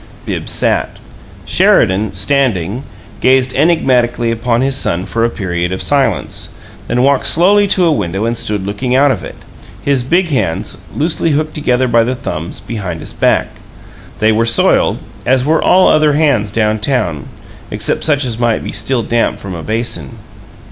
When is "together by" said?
11.53-12.03